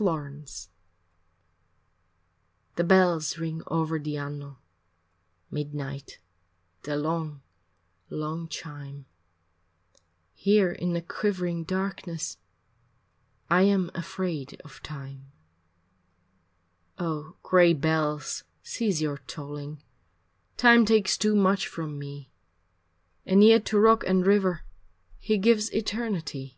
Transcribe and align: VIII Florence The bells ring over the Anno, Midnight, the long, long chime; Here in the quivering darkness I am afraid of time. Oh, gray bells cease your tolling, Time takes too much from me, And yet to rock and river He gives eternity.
VIII 0.00 0.02
Florence 0.06 0.70
The 2.76 2.84
bells 2.84 3.36
ring 3.36 3.60
over 3.66 3.98
the 3.98 4.16
Anno, 4.16 4.58
Midnight, 5.50 6.18
the 6.84 6.96
long, 6.96 7.42
long 8.08 8.48
chime; 8.48 9.04
Here 10.32 10.72
in 10.72 10.94
the 10.94 11.02
quivering 11.02 11.64
darkness 11.64 12.38
I 13.50 13.64
am 13.64 13.90
afraid 13.94 14.58
of 14.64 14.82
time. 14.82 15.32
Oh, 16.98 17.36
gray 17.42 17.74
bells 17.74 18.44
cease 18.62 19.02
your 19.02 19.18
tolling, 19.18 19.82
Time 20.56 20.86
takes 20.86 21.18
too 21.18 21.36
much 21.36 21.68
from 21.68 21.98
me, 21.98 22.30
And 23.26 23.44
yet 23.44 23.66
to 23.66 23.78
rock 23.78 24.04
and 24.06 24.24
river 24.26 24.64
He 25.18 25.36
gives 25.36 25.68
eternity. 25.74 26.56